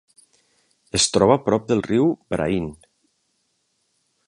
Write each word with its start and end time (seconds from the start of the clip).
Es 0.99 1.05
troba 1.17 1.35
a 1.39 1.41
prop 1.51 1.67
del 1.71 1.85
riu 1.89 2.09
Brain. 2.35 2.67